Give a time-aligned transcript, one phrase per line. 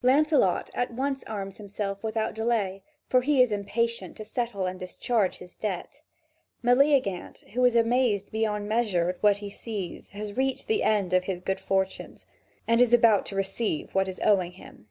[0.00, 5.36] Lancelot at once arms himself without delay; for he is impatient to settle and discharge
[5.36, 6.00] his debt.
[6.64, 11.24] Meleagant, who is amazed beyond measure at what he sees, has reached the end of
[11.24, 12.24] his good fortunes,
[12.66, 14.88] and is about to receive what is owing him.